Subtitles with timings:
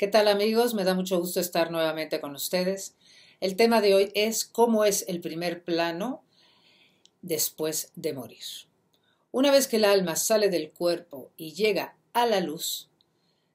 [0.00, 0.72] ¿Qué tal amigos?
[0.72, 2.94] Me da mucho gusto estar nuevamente con ustedes.
[3.38, 6.24] El tema de hoy es cómo es el primer plano
[7.20, 8.42] después de morir.
[9.30, 12.88] Una vez que el alma sale del cuerpo y llega a la luz,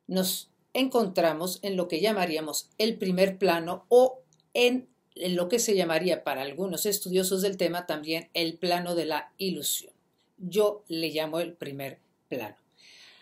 [0.05, 4.19] nos encontramos en lo que llamaríamos el primer plano o
[4.53, 9.33] en lo que se llamaría para algunos estudiosos del tema también el plano de la
[9.39, 9.93] ilusión.
[10.37, 12.57] Yo le llamo el primer plano.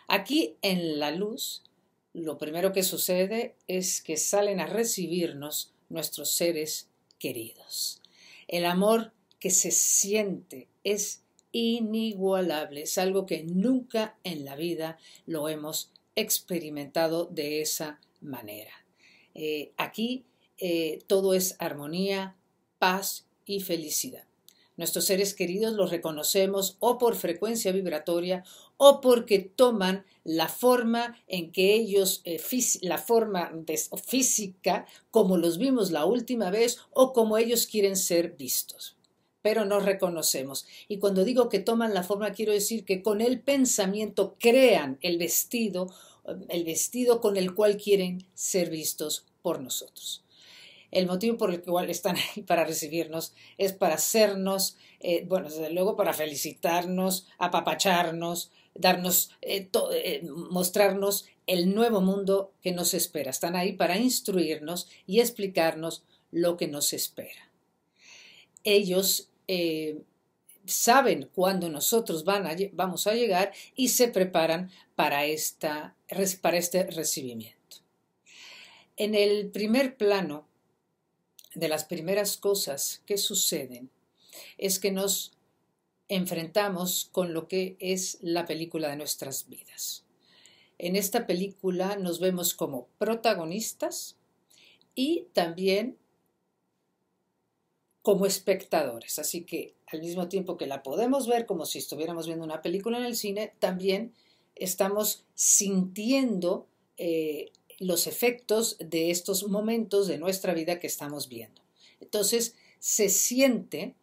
[0.09, 1.63] Aquí en la luz
[2.13, 6.87] lo primero que sucede es que salen a recibirnos nuestros seres
[7.19, 8.01] queridos.
[8.47, 15.49] El amor que se siente es inigualable, es algo que nunca en la vida lo
[15.49, 18.73] hemos experimentado de esa manera.
[19.35, 20.25] Eh, aquí
[20.57, 22.35] eh, todo es armonía,
[22.79, 24.25] paz y felicidad.
[24.75, 28.43] Nuestros seres queridos los reconocemos o por frecuencia vibratoria
[28.85, 32.41] o porque toman la forma en que ellos, eh,
[32.81, 33.49] la forma
[34.05, 38.97] física, como los vimos la última vez o como ellos quieren ser vistos.
[39.41, 40.65] Pero nos reconocemos.
[40.89, 45.17] Y cuando digo que toman la forma, quiero decir que con el pensamiento crean el
[45.17, 45.89] vestido,
[46.49, 50.25] el vestido con el cual quieren ser vistos por nosotros.
[50.91, 55.71] El motivo por el cual están ahí para recibirnos es para hacernos, eh, bueno, desde
[55.71, 63.31] luego para felicitarnos, apapacharnos, darnos, eh, eh, mostrarnos el nuevo mundo que nos espera.
[63.31, 67.51] Están ahí para instruirnos y explicarnos lo que nos espera.
[68.63, 69.29] Ellos
[70.65, 75.95] saben cuándo nosotros vamos a llegar y se preparan para, esta,
[76.41, 77.77] para este recibimiento.
[78.95, 80.47] En el primer plano,
[81.55, 83.89] de las primeras cosas que suceden
[84.57, 85.33] es que nos
[86.09, 90.05] enfrentamos con lo que es la película de nuestras vidas.
[90.77, 94.17] En esta película nos vemos como protagonistas
[94.95, 95.97] y también
[98.01, 99.17] como espectadores.
[99.17, 102.97] Así que al mismo tiempo que la podemos ver como si estuviéramos viendo una película
[102.97, 104.13] en el cine, también
[104.55, 111.61] estamos sintiendo eh, los efectos de estos momentos de nuestra vida que estamos viendo.
[111.99, 113.95] Entonces, se siente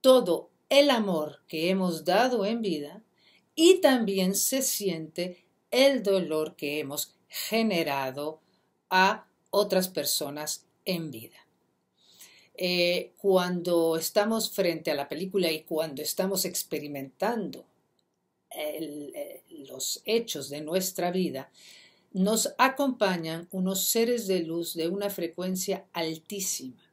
[0.00, 3.00] todo el amor que hemos dado en vida
[3.54, 8.40] y también se siente el dolor que hemos generado
[8.90, 11.46] a otras personas en vida.
[12.56, 17.64] Eh, cuando estamos frente a la película y cuando estamos experimentando
[18.50, 21.50] eh, los hechos de nuestra vida,
[22.12, 26.83] nos acompañan unos seres de luz de una frecuencia altísima.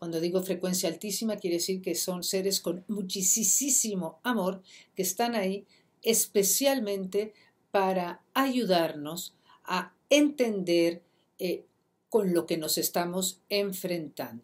[0.00, 4.62] Cuando digo frecuencia altísima, quiere decir que son seres con muchísimo amor
[4.96, 5.66] que están ahí
[6.00, 7.34] especialmente
[7.70, 11.02] para ayudarnos a entender
[11.38, 11.66] eh,
[12.08, 14.42] con lo que nos estamos enfrentando.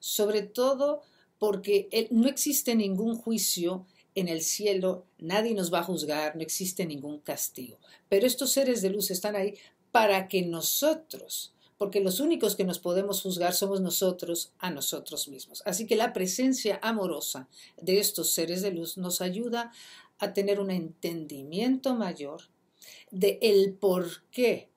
[0.00, 1.02] Sobre todo
[1.38, 3.86] porque eh, no existe ningún juicio
[4.16, 7.78] en el cielo, nadie nos va a juzgar, no existe ningún castigo.
[8.08, 9.54] Pero estos seres de luz están ahí
[9.92, 15.62] para que nosotros, porque los únicos que nos podemos juzgar somos nosotros a nosotros mismos.
[15.66, 17.48] Así que la presencia amorosa
[17.80, 19.72] de estos seres de luz nos ayuda
[20.18, 22.42] a tener un entendimiento mayor
[23.10, 24.68] de el por qué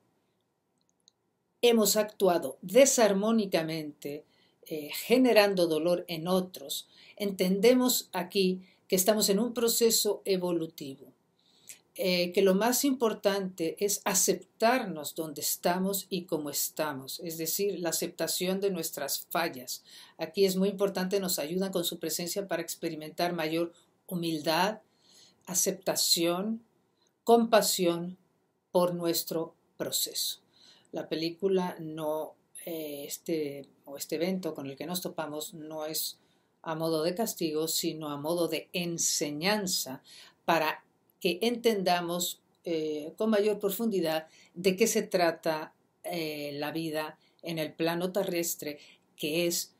[1.62, 4.26] hemos actuado desarmónicamente,
[4.66, 6.88] eh, generando dolor en otros.
[7.16, 11.14] Entendemos aquí que estamos en un proceso evolutivo
[12.02, 17.90] eh, que lo más importante es aceptarnos donde estamos y cómo estamos, es decir, la
[17.90, 19.84] aceptación de nuestras fallas.
[20.18, 23.74] Aquí es muy importante, nos ayudan con su presencia para experimentar mayor
[24.08, 24.80] humildad,
[25.46, 26.64] aceptación,
[27.26, 28.18] compasión
[28.72, 30.40] por nuestro proceso.
[30.94, 32.36] La película no,
[32.66, 36.18] eh, este, o este evento con el que nos topamos no es
[36.62, 40.02] a modo de castigo, sino a modo de enseñanza
[40.46, 40.86] para
[41.19, 47.74] que entendamos eh, con mayor profundidad de qué se trata eh, la vida en el
[47.74, 48.80] plano terrestre,
[49.16, 49.74] que es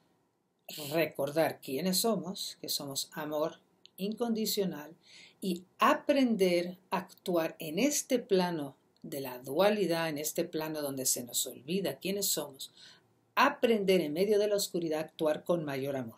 [0.94, 3.60] recordar quiénes somos, que somos amor
[3.98, 4.96] incondicional,
[5.42, 11.24] y aprender a actuar en este plano de la dualidad, en este plano donde se
[11.24, 12.72] nos olvida quiénes somos,
[13.36, 16.18] aprender en medio de la oscuridad a actuar con mayor amor.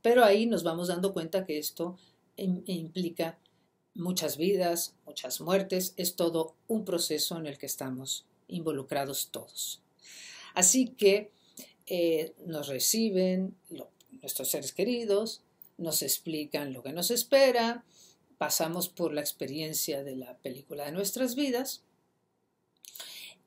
[0.00, 1.96] Pero ahí nos vamos dando cuenta que esto
[2.36, 3.38] implica
[3.94, 9.82] muchas vidas, muchas muertes, es todo un proceso en el que estamos involucrados todos.
[10.54, 11.30] Así que
[11.86, 13.56] eh, nos reciben
[14.20, 15.42] nuestros seres queridos,
[15.78, 17.84] nos explican lo que nos espera,
[18.38, 21.82] pasamos por la experiencia de la película de nuestras vidas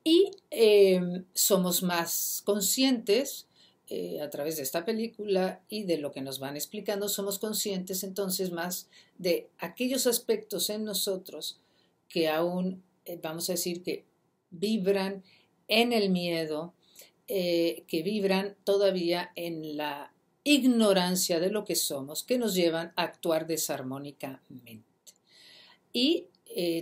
[0.04, 3.46] Y em, somos más conscientes
[3.88, 8.02] eh, a través de esta película y de lo que nos van explicando, somos conscientes
[8.02, 11.60] entonces más de aquellos aspectos en nosotros
[12.08, 14.04] que aún, eh, vamos a decir, que
[14.50, 15.22] vibran
[15.68, 16.74] en el miedo,
[17.28, 20.12] eh, que vibran todavía en la
[20.42, 24.84] ignorancia de lo que somos, que nos llevan a actuar desarmónicamente.
[25.92, 26.26] Y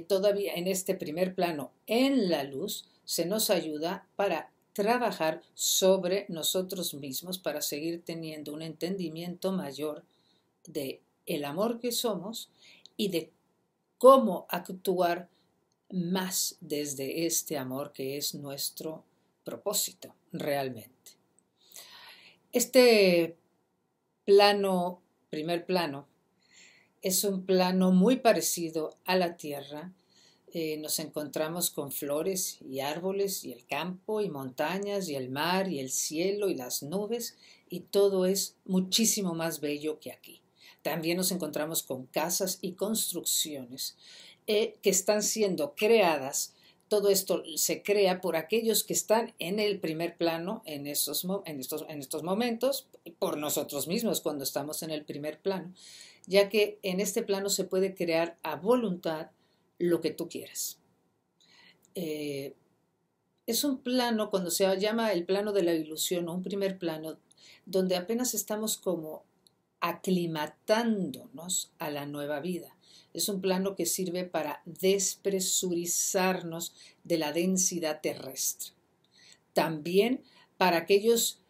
[0.09, 6.93] todavía en este primer plano, en la luz, se nos ayuda para trabajar sobre nosotros
[6.94, 10.05] mismos para seguir teniendo un entendimiento mayor
[10.67, 12.50] de el amor que somos
[12.97, 13.32] y de
[13.99, 15.29] cómo actuar
[15.91, 19.05] más desde este amor que es nuestro
[19.44, 21.12] propósito realmente.
[22.53, 23.37] Este
[24.25, 25.00] plano,
[25.31, 26.09] primer plano,
[27.00, 29.93] es un plano muy parecido a la Tierra
[30.56, 35.67] eh, nos encontramos con flores y árboles y el campo y montañas y el mar
[35.67, 37.37] y el cielo y las nubes
[37.69, 40.43] y todo es muchísimo más bello que aquí.
[40.83, 43.97] También nos encontramos con casas y construcciones
[44.47, 46.55] eh, que están siendo creadas.
[46.87, 51.59] Todo esto se crea por aquellos que están en el primer plano en, esos, en,
[51.59, 52.87] estos, en estos momentos,
[53.19, 55.75] por nosotros mismos cuando estamos en el primer plano,
[56.27, 59.31] ya que en este plano se puede crear a voluntad
[59.79, 60.79] lo que tú quieras.
[61.94, 62.55] Eh,
[63.47, 67.19] es un plano, cuando se llama el plano de la ilusión, o un primer plano,
[67.67, 69.25] donde apenas estamos como
[69.81, 72.76] aclimatándonos a la nueva vida.
[73.12, 76.75] Es un plano que sirve para despresurizarnos
[77.05, 78.71] de la densidad terrestre.
[79.53, 80.23] También
[80.56, 81.41] para aquellos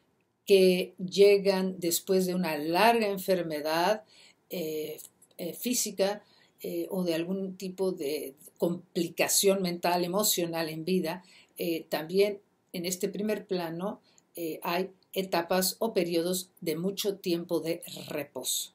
[0.47, 4.05] que llegan después de una larga enfermedad
[4.51, 5.01] eh,
[5.39, 6.23] eh, física,
[6.67, 11.23] eh, o de algún tipo de complicación mental, emocional en vida,
[11.59, 12.41] eh, también
[12.73, 14.01] en este primer plano
[14.35, 18.73] eh, hay etapas o periodos de mucho tiempo de reposo.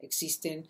[0.00, 0.66] Existen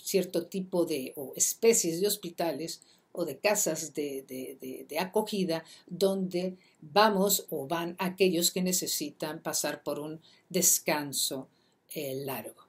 [0.00, 2.80] cierto tipo de o especies de hospitales
[3.10, 10.20] o de casas de, acogida donde vamos o van aquellos que necesitan pasar por un
[10.48, 11.48] descanso
[11.94, 12.62] largo.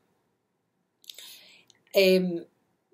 [1.94, 2.46] Em,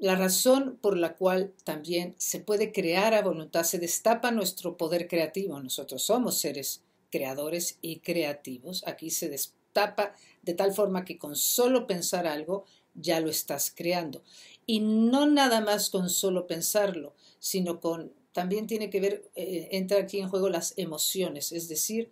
[0.01, 5.07] la razón por la cual también se puede crear a voluntad, se destapa nuestro poder
[5.07, 5.61] creativo.
[5.61, 6.81] Nosotros somos seres
[7.11, 8.83] creadores y creativos.
[8.87, 12.65] Aquí se destapa de tal forma que con solo pensar algo
[12.95, 14.23] ya lo estás creando.
[14.65, 19.99] Y no nada más con solo pensarlo, sino con, también tiene que ver, eh, entra
[19.99, 22.09] aquí en juego las emociones, es decir,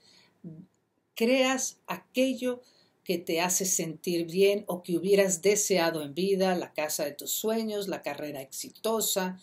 [1.15, 2.61] creas aquello
[3.09, 7.31] que te hace sentir bien o que hubieras deseado en vida, la casa de tus
[7.31, 9.39] sueños, la carrera exitosa,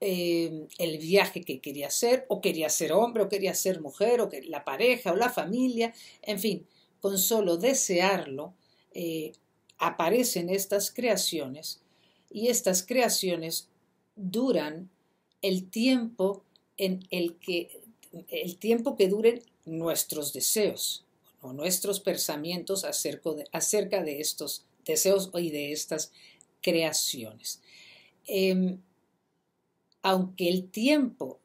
[0.00, 4.28] em, el viaje que querías hacer, o querías ser hombre, o querías ser mujer, o
[4.28, 6.66] que, la pareja, o la familia, en fin,
[7.00, 8.54] con solo desearlo,
[8.92, 9.34] eh,
[9.78, 11.80] aparecen estas creaciones
[12.28, 13.68] y estas creaciones
[14.16, 14.90] duran
[15.42, 16.42] el tiempo
[16.76, 17.82] en el que
[18.30, 21.04] el tiempo que duren nuestros deseos
[21.40, 26.12] o nuestros pensamientos acerca de, acerca de estos deseos y de estas
[26.60, 27.60] creaciones.
[28.26, 28.78] Em,
[30.02, 31.40] aunque el tiempo,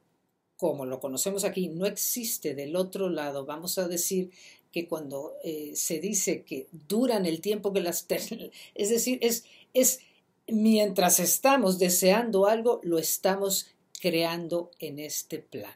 [0.57, 4.31] como lo conocemos aquí, no existe del otro lado, vamos a decir
[4.71, 8.05] que cuando eh, se dice que duran el tiempo que las...
[8.75, 10.01] Es decir, es, es
[10.47, 13.67] mientras estamos deseando algo, lo estamos
[14.01, 15.73] creando en este plano.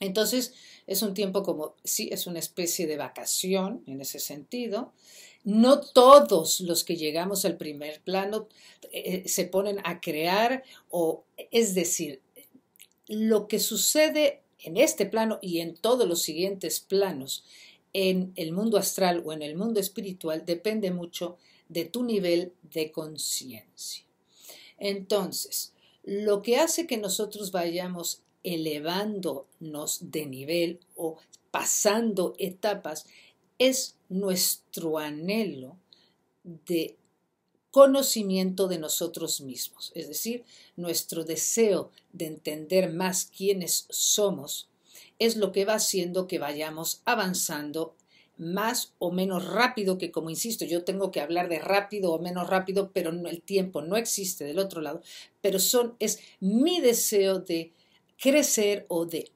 [0.00, 0.54] Entonces,
[0.90, 4.92] es un tiempo como, sí, es una especie de vacación en ese sentido.
[5.44, 8.48] No todos los que llegamos al primer plano
[8.90, 12.20] eh, se ponen a crear o, es decir,
[13.06, 17.44] lo que sucede en este plano y en todos los siguientes planos
[17.92, 21.36] en el mundo astral o en el mundo espiritual depende mucho
[21.68, 24.04] de tu nivel de conciencia.
[24.76, 31.16] Entonces, lo que hace que nosotros vayamos elevándonos de nivel o
[31.50, 33.06] pasando etapas,
[33.58, 35.76] es nuestro anhelo
[36.44, 36.96] de
[37.70, 40.44] conocimiento de nosotros mismos, es decir,
[40.76, 44.68] nuestro deseo de entender más quiénes somos,
[45.18, 47.94] es lo que va haciendo que vayamos avanzando
[48.38, 52.48] más o menos rápido, que como insisto, yo tengo que hablar de rápido o menos
[52.48, 55.02] rápido, pero el tiempo no existe del otro lado,
[55.42, 57.72] pero son, es mi deseo de
[58.20, 59.32] crecer o de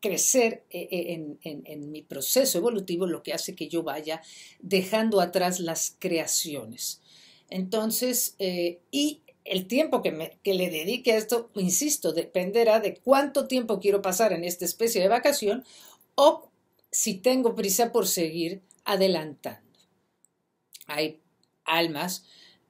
[0.00, 4.20] crecer eh, eh, en, mi proceso evolutivo, lo que hace que yo vaya
[4.58, 7.00] dejando atrás las creaciones.
[7.48, 12.96] Entonces, eh, y el tiempo que, me, que le dedique a esto, insisto, dependerá de
[12.96, 15.64] cuánto tiempo quiero pasar en esta especie de vacación
[16.14, 16.50] o
[16.90, 19.78] si tengo prisa por seguir adelantando.
[20.86, 21.20] Hay
[21.64, 22.24] almas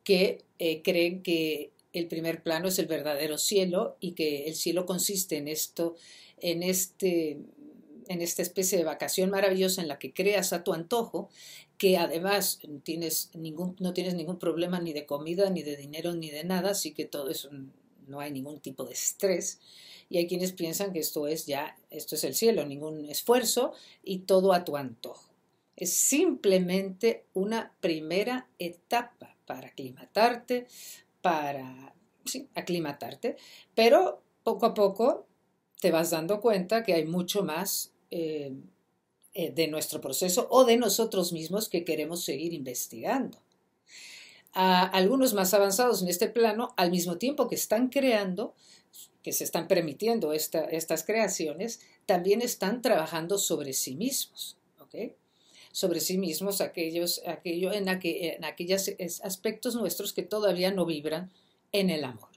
[0.05, 0.45] que
[0.85, 5.49] creen que el primer plano es el verdadero cielo y que el cielo consiste en
[5.49, 5.97] esto,
[6.39, 7.39] en este
[8.11, 11.29] en esta especie de vacación maravillosa en la que creas a tu antojo,
[11.79, 16.29] que además tienes ningún, no tienes ningún problema ni de comida, ni de dinero, ni
[16.29, 17.51] de nada, así que todo eso
[18.09, 19.61] no hay ningún tipo de estrés.
[20.09, 24.19] Y hay quienes piensan que esto es ya, esto es el cielo, ningún esfuerzo y
[24.19, 25.31] todo a tu antojo.
[25.77, 30.67] Es simplemente una primera etapa para aclimatarte,
[31.23, 33.37] para sí, aclimatarte,
[33.75, 35.27] pero poco a poco
[35.81, 38.53] te vas dando cuenta que hay mucho más eh,
[39.33, 43.39] eh, de nuestro proceso o de nosotros mismos que queremos seguir investigando.
[44.53, 48.55] A algunos más avanzados en este plano, al mismo tiempo que están creando,
[49.23, 54.57] que se están permitiendo estas creaciones, también están trabajando sobre sí mismos.
[55.73, 58.91] Sobre sí mismos, aquellos, aquello, en, aquellos
[59.23, 61.31] aspectos nuestros que todavía no vibran
[61.73, 62.29] en el amor.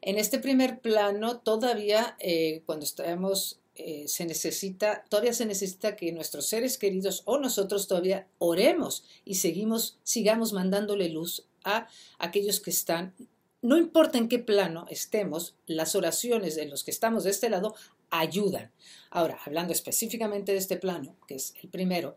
[0.00, 6.12] En este primer plano, todavía eh, cuando estamos eh, se necesita, todavía se necesita que
[6.12, 11.88] nuestros seres queridos o nosotros todavía oremos y seguimos, sigamos mandándole luz a
[12.18, 13.14] aquellos que están,
[13.62, 17.74] no importa en qué plano estemos, las oraciones de los que estamos de este lado
[18.12, 18.70] ayudan.
[19.10, 22.16] Ahora, hablando específicamente de este plano, que es el primero,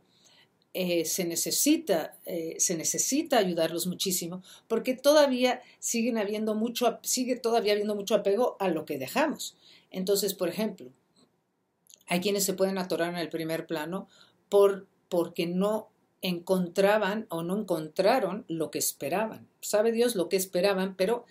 [0.73, 7.71] eh, se, necesita, eh, se necesita ayudarlos muchísimo porque todavía siguen habiendo mucho, sigue todavía
[7.71, 9.55] habiendo mucho apego a lo que dejamos.
[9.89, 10.91] Entonces, por ejemplo,
[12.07, 14.09] hay quienes se pueden atorar en el primer plano
[14.49, 15.87] por, porque no
[16.21, 19.47] encontraban o no encontraron lo que esperaban.
[19.61, 21.25] Sabe Dios lo que esperaban, pero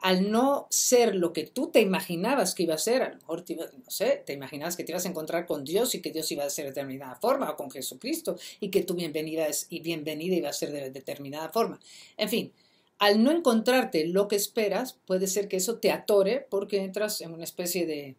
[0.00, 3.44] al no ser lo que tú te imaginabas que iba a ser, a lo mejor,
[3.48, 6.44] no sé, te imaginabas que te ibas a encontrar con Dios y que Dios iba
[6.44, 10.36] a ser de determinada forma, o con Jesucristo, y que tu bienvenida, es, y bienvenida
[10.36, 11.80] iba a ser de determinada forma.
[12.16, 12.52] En fin,
[12.98, 17.32] al no encontrarte lo que esperas, puede ser que eso te atore porque entras en
[17.32, 18.16] una especie de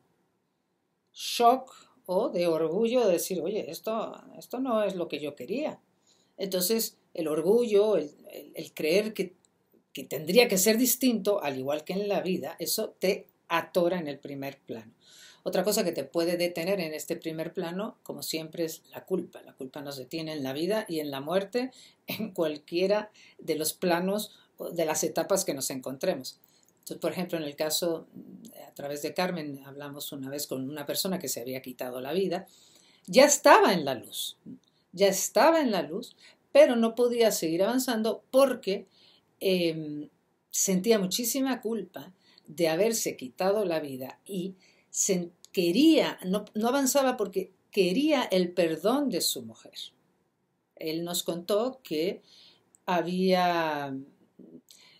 [1.14, 1.74] shock
[2.06, 5.80] o de orgullo de decir, oye, esto, esto no es lo que yo quería.
[6.38, 8.12] Entonces, el orgullo, el,
[8.76, 9.36] creer que,
[10.04, 14.20] tendría que ser distinto, al igual que en la vida, eso te atora en el
[14.20, 14.94] primer plano.
[15.44, 19.42] Otra cosa que te puede detener en este primer plano, como siempre, es la culpa.
[19.44, 21.72] La culpa nos detiene en la vida y en la muerte,
[22.08, 24.36] en cualquiera de los planos,
[24.74, 26.39] de las etapas que nos encontremos.
[26.80, 28.08] Entonces, por ejemplo, en el caso,
[28.68, 32.13] a través de Carmen, hablamos una vez con una persona que se había quitado la
[32.13, 32.46] vida,
[33.06, 34.38] ya estaba en la luz,
[34.92, 36.16] ya estaba en la luz,
[36.51, 38.86] pero no podía seguir avanzando porque
[39.39, 40.10] em,
[40.50, 42.13] sentía muchísima culpa
[42.48, 44.56] de haberse quitado la vida y
[45.51, 49.74] quería, no, no avanzaba porque quería el perdón de su mujer.
[50.75, 52.22] Él nos contó que
[52.86, 53.94] había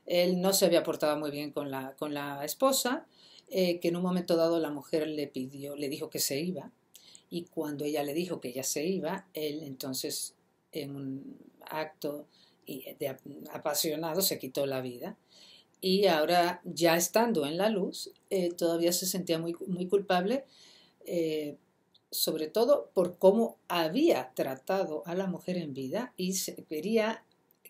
[0.08, 3.06] él no se había portado muy bien con la, con la esposa,
[3.50, 6.72] eh, que en un momento dado la mujer le pidió, le dijo que se iba,
[7.29, 10.34] y cuando ella le dijo que ella se iba, él entonces
[10.72, 11.38] en un
[11.70, 12.25] acto
[12.68, 13.18] de
[13.52, 15.18] apasionado se quitó la vida.
[15.80, 20.46] Y ahora, ya estando en la luz, eh, todavía se sentía muy, muy culpable,
[21.06, 21.58] eh,
[22.10, 26.34] sobre todo por cómo había tratado a la mujer en vida y
[26.68, 27.24] quería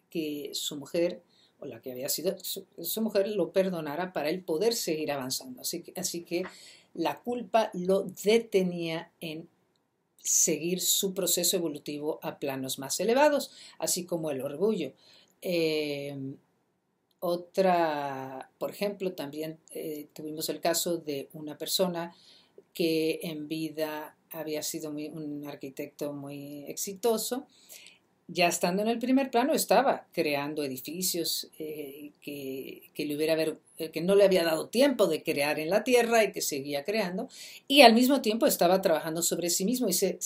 [0.09, 1.21] que su mujer
[1.59, 5.61] o la que había sido su, mujer lo perdonara para él poder seguir avanzando.
[5.61, 6.43] Así que, así que
[6.93, 9.49] la culpa lo detenía en
[10.27, 14.93] seguir su proceso evolutivo a planos más elevados, así como el orgullo.
[15.41, 16.37] Em,
[17.19, 22.15] otra, por ejemplo, también eh, tuvimos el caso de una persona
[22.73, 27.47] que en vida había sido un arquitecto muy exitoso
[28.27, 34.25] ya estando en el primer plano estaba creando edificios eh, que, eh, que no le
[34.25, 37.29] había dado tiempo de crear en la tierra y que seguía creando.
[37.69, 40.19] Y al mismo tiempo estaba trabajando sobre sí mismo y se,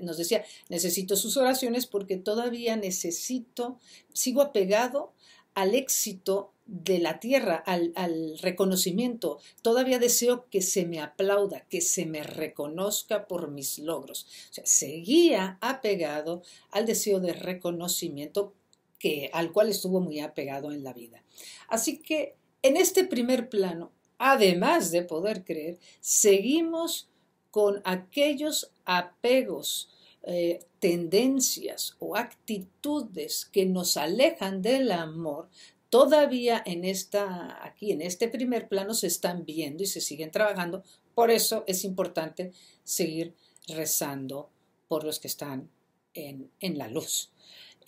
[0.00, 3.78] nos decía necesito sus oraciones porque todavía necesito
[4.12, 5.12] sigo apegado
[5.54, 9.38] al éxito de la tierra, al, reconocimiento.
[9.62, 14.26] Todavía deseo que se me aplauda, que se me reconozca por mis logros.
[14.64, 18.54] Seguía apegado al deseo de reconocimiento
[18.98, 21.22] que, al cual estuvo muy apegado en la vida.
[21.68, 27.08] Así que en este primer plano, además de poder creer, seguimos
[27.50, 29.90] con aquellos apegos,
[30.22, 35.48] eh, tendencias o actitudes que nos alejan del amor
[35.94, 40.82] todavía en esta, aquí en este primer plano se están viendo y se siguen trabajando.
[41.14, 42.50] Por eso es importante
[42.82, 43.32] seguir
[43.68, 44.50] rezando
[44.88, 45.70] por los que están
[46.12, 47.30] en, la luz.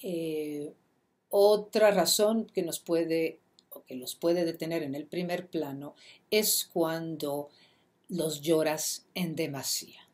[0.04, 0.72] Eh,
[1.30, 5.96] otra razón que nos puede o que los puede detener en el primer plano
[6.30, 7.48] es cuando
[8.08, 10.06] los lloras en demasía.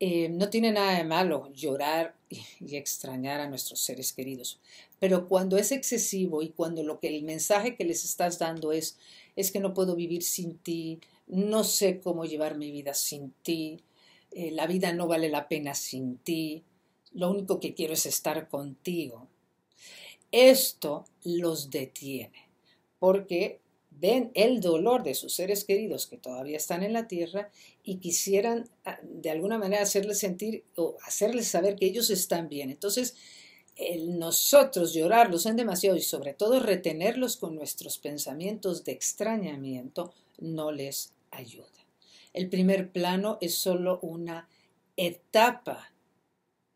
[0.00, 4.58] Eh, no tiene nada de malo llorar y, extrañar a nuestros seres queridos,
[5.02, 8.98] pero cuando es excesivo y cuando lo que el mensaje que les estás dando es
[9.34, 13.80] es que no puedo vivir sin ti, no sé cómo llevar mi vida sin ti,
[14.30, 16.62] eh, la vida no vale la pena sin ti,
[17.14, 19.26] lo único que quiero es estar contigo.
[20.30, 22.48] Esto los detiene,
[23.00, 23.58] porque
[23.90, 27.50] ven el dolor de sus seres queridos que todavía están en la tierra
[27.82, 32.70] y quisieran ah, de alguna manera hacerles sentir o hacerles saber que ellos están bien.
[32.70, 33.16] Entonces,
[33.76, 40.72] el nosotros llorarlos en demasiado y sobre todo retenerlos con nuestros pensamientos de extrañamiento no
[40.72, 41.66] les ayuda.
[42.32, 44.48] El primer plano es solo una
[44.96, 45.92] etapa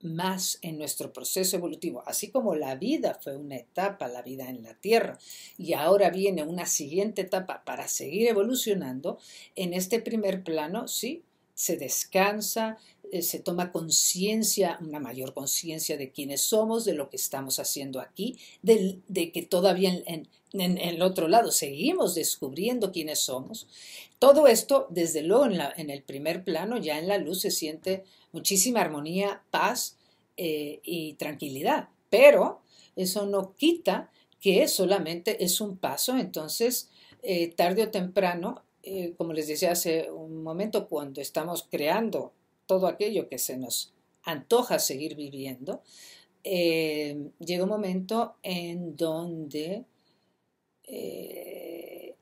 [0.01, 4.63] más en nuestro proceso evolutivo, así como la vida fue una etapa, la vida en
[4.63, 5.19] la Tierra,
[5.57, 9.19] y ahora viene una siguiente etapa para seguir evolucionando,
[9.55, 11.23] en este primer plano, sí,
[11.55, 12.77] se descansa,
[13.13, 18.01] eh, se toma conciencia, una mayor conciencia de quiénes somos, de lo que estamos haciendo
[18.01, 19.01] aquí, de,
[19.33, 23.69] que todavía en, el otro lado seguimos descubriendo quiénes somos.
[24.19, 28.81] Todo esto, desde luego, en, el primer plano, ya en la luz se siente muchísima
[28.81, 29.97] armonía, paz
[30.37, 32.63] eh, y tranquilidad, pero
[32.97, 34.11] eso no quita
[34.41, 36.91] que solamente es un paso, entonces,
[37.23, 38.63] eh, tarde o temprano,
[39.17, 42.33] como les decía hace un momento, cuando estamos creando
[42.67, 43.93] todo aquello que se nos
[44.23, 45.83] antoja seguir viviendo,
[46.45, 49.85] eh, llega un momento en donde,
[50.85, 52.15] eh,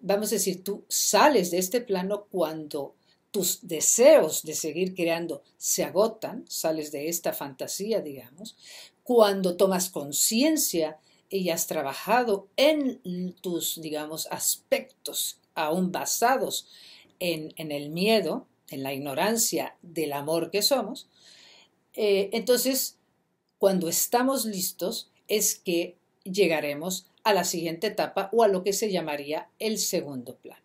[0.00, 2.94] vamos a decir, tú sales de este plano cuando
[3.30, 8.56] tus deseos de seguir creando se agotan, sales de esta fantasía, digamos,
[9.02, 16.68] cuando tomas conciencia y has trabajado en tus, digamos, aspectos aún basados
[17.18, 21.08] en, en el miedo, en la ignorancia del amor que somos,
[21.94, 22.98] eh, entonces
[23.58, 28.90] cuando estamos listos es que llegaremos a la siguiente etapa o a lo que se
[28.90, 30.62] llamaría el segundo plano.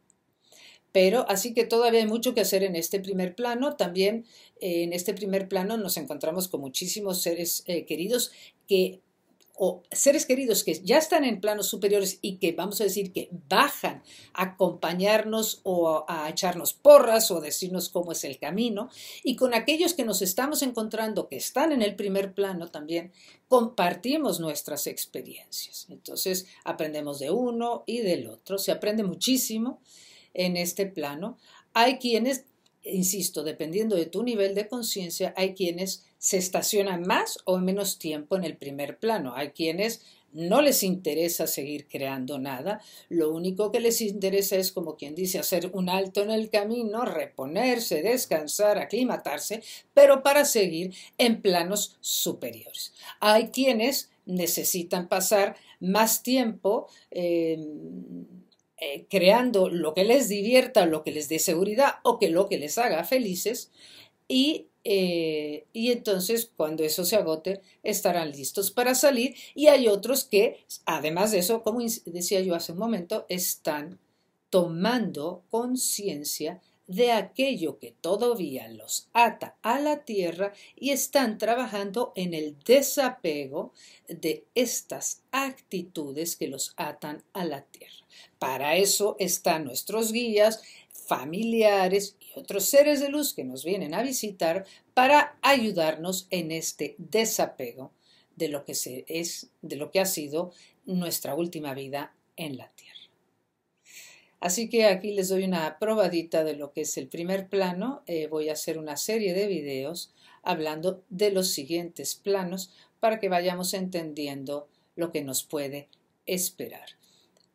[0.91, 3.77] Pero así que todavía hay mucho que hacer en este primer plano.
[3.77, 4.25] También
[4.59, 8.31] eh, en este primer plano nos encontramos con muchísimos seres eh, queridos
[8.67, 8.99] que
[9.63, 13.29] o seres queridos que ya están en planos superiores y que vamos a decir que
[13.47, 14.01] bajan
[14.33, 18.89] a acompañarnos o a echarnos porras o decirnos cómo es el camino,
[19.23, 23.11] y con aquellos que nos estamos encontrando que están en el primer plano también,
[23.47, 25.85] compartimos nuestras experiencias.
[25.91, 29.79] Entonces aprendemos de uno y del otro, se aprende muchísimo
[30.33, 31.37] en este plano.
[31.73, 32.45] Hay quienes
[32.83, 38.35] insisto, dependiendo de tu nivel de conciencia, hay quienes se estacionan más o menos tiempo
[38.35, 39.33] en el primer plano.
[39.35, 42.79] Hay quienes no les interesa seguir creando nada,
[43.09, 47.05] lo único que les interesa es, como quien dice, hacer un alto en el camino,
[47.05, 49.63] reponerse, descansar, aclimatarse,
[49.95, 52.93] pero para seguir en planos superiores.
[53.19, 57.57] Hay quienes necesitan pasar más tiempo eh,
[58.77, 62.59] eh, creando lo que les divierta, lo que les dé seguridad o que lo que
[62.59, 63.71] les haga felices
[64.27, 70.23] y, eh, y entonces cuando eso se agote estarán listos para salir y hay otros
[70.23, 73.99] que además de eso, como decía yo hace un momento, están
[74.49, 82.33] tomando conciencia de aquello que todavía los ata a la tierra y están trabajando en
[82.33, 83.71] el desapego
[84.09, 87.95] de estas actitudes que los atan a la tierra.
[88.39, 90.63] Para eso están nuestros guías,
[91.11, 96.95] familiares y otros seres de luz que nos vienen a visitar para ayudarnos en este
[96.99, 97.91] desapego
[98.37, 98.71] de lo que
[99.07, 100.53] es, de lo que ha sido
[100.85, 102.95] nuestra última vida en la tierra.
[104.39, 108.03] Así que aquí les doy una probadita de lo que es el primer plano.
[108.07, 112.71] Eh, voy a hacer una serie de videos hablando de los siguientes planos
[113.01, 115.89] para que vayamos entendiendo lo que nos puede
[116.25, 116.87] esperar.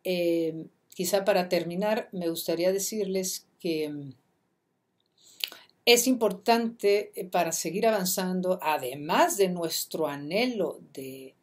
[0.05, 4.15] Eh, quizá para terminar, me gustaría decirles que mm,
[5.87, 11.35] es importante eh, para seguir avanzando, además de nuestro anhelo de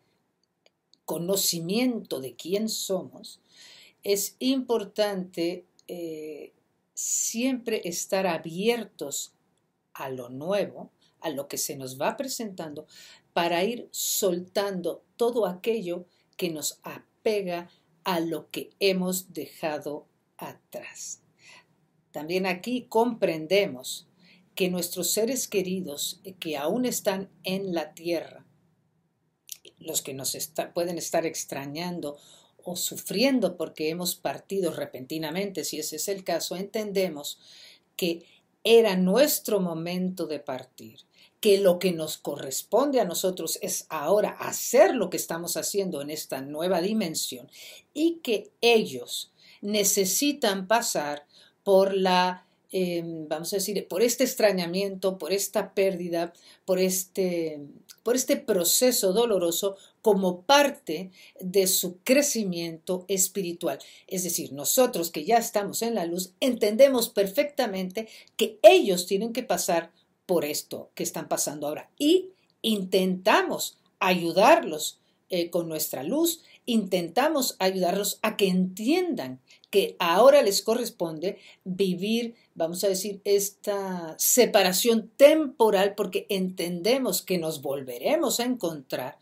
[1.06, 3.39] conocimiento de quién somos,
[4.04, 6.54] es importante eh,
[6.93, 9.34] siempre estar abiertos
[9.93, 12.86] a lo nuevo, a lo que se nos va presentando,
[13.32, 17.69] para ir soltando todo aquello que nos apega
[18.04, 20.06] a lo que hemos dejado
[20.38, 21.22] atrás.
[22.13, 24.08] También aquí comprendemos
[24.56, 28.45] que nuestros seres queridos que aún están en la tierra,
[29.80, 30.38] los que nos
[30.76, 32.17] pueden estar extrañando
[32.63, 37.39] o sufriendo porque hemos partido repentinamente, si ese es el caso, entendemos
[37.97, 38.23] que
[38.63, 40.99] era nuestro momento de partir,
[41.41, 46.12] que lo que nos corresponde a nosotros es ahora hacer lo que estamos haciendo en
[46.12, 47.49] esta nueva dimensión
[47.93, 51.26] y que ellos necesitan pasar
[51.63, 52.45] por la
[52.76, 56.34] Em, vamos a decir, por este extrañamiento, por esta pérdida,
[56.65, 57.60] por este,
[58.02, 63.78] por este proceso doloroso como parte de su crecimiento espiritual.
[64.08, 69.43] Es decir, nosotros que ya estamos en la luz, entendemos perfectamente que ellos tienen que
[69.43, 69.91] pasar
[70.26, 72.30] por esto que están pasando ahora y
[72.63, 74.97] intentamos ayudarlos
[75.30, 79.41] eh, con nuestra luz, intentamos ayudarlos a que entiendan
[79.73, 87.63] que ahora les corresponde vivir, vamos a decir, esta separación temporal porque entendemos que nos
[87.63, 89.17] volveremos a encontrar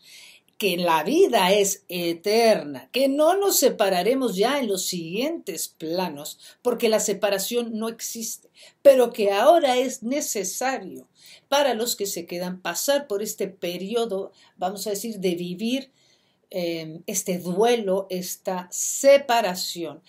[0.58, 6.90] que la vida es eterna, que no nos separaremos ya en los siguientes planos, porque
[6.90, 8.50] la separación no existe,
[8.82, 11.08] pero que ahora es necesario
[11.48, 15.90] para los que se quedan pasar por este periodo, vamos a decir, de vivir
[16.54, 20.02] eh, este duelo, esta separación,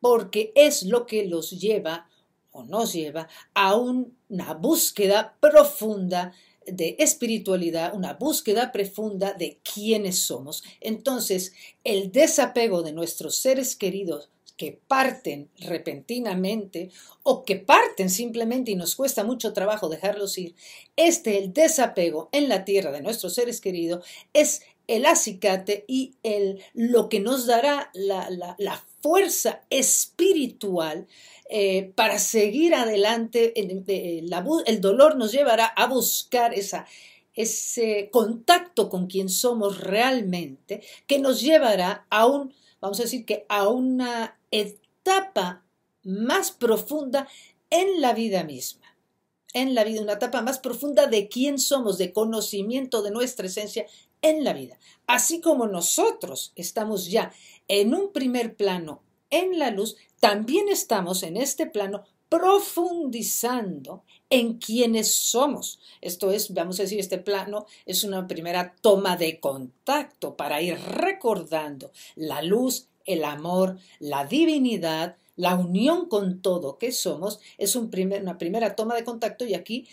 [0.00, 2.08] porque es lo que los lleva
[2.52, 6.32] o nos lleva a una búsqueda profunda
[6.66, 10.62] de espiritualidad, una búsqueda profunda de quiénes somos.
[10.80, 11.52] Entonces,
[11.84, 16.90] el desapego de nuestros seres queridos que parten repentinamente
[17.22, 20.54] o que parten simplemente y nos cuesta mucho trabajo dejarlos ir,
[20.96, 26.60] este, el desapego en la tierra de nuestros seres queridos, es el acicate y el,
[26.74, 31.06] lo que nos dará la, la, fuerza espiritual
[31.48, 33.58] eh, para seguir adelante.
[33.58, 36.86] El, el, dolor nos llevará a buscar esa,
[37.34, 43.46] ese contacto con quien somos realmente, que nos llevará a un, vamos a decir que
[43.48, 45.62] a una etapa
[46.02, 47.28] más profunda
[47.70, 48.80] en la vida misma
[49.52, 53.86] en la vida, una etapa más profunda de quién somos, de conocimiento de nuestra esencia
[54.22, 54.78] en la vida.
[55.06, 57.32] Así como nosotros estamos ya
[57.68, 65.12] en un primer plano en la luz, también estamos en este plano profundizando en quiénes
[65.12, 65.80] somos.
[66.00, 70.78] Esto es, vamos a decir, este plano es una primera toma de contacto para ir
[70.78, 78.38] recordando la luz, el amor, la divinidad, la unión con todo que somos es una
[78.38, 79.88] primera toma de contacto y aquí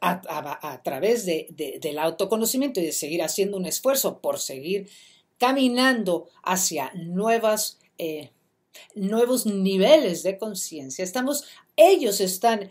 [0.00, 4.88] a, través de, del autoconocimiento y de seguir haciendo un esfuerzo por seguir
[5.38, 6.92] caminando hacia
[7.98, 8.30] eh,
[8.94, 11.04] nuevos niveles de conciencia.
[11.04, 11.44] Estamos,
[11.74, 12.70] ellos están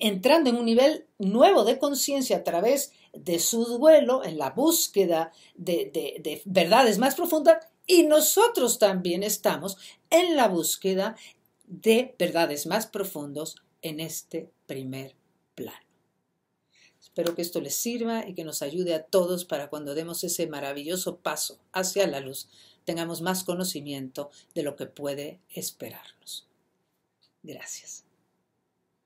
[0.00, 5.32] entrando en un nivel nuevo de conciencia a través de su duelo, en la búsqueda
[5.54, 9.76] de, de verdades más profundas, y nosotros también estamos
[10.10, 11.16] en la búsqueda
[11.72, 15.14] de verdades más profundos en este primer
[15.54, 15.78] plano.
[17.00, 20.46] Espero que esto les sirva y que nos ayude a todos para cuando demos ese
[20.46, 22.48] maravilloso paso hacia la luz,
[22.84, 26.46] tengamos más conocimiento de lo que puede esperarnos.
[27.42, 28.04] Gracias.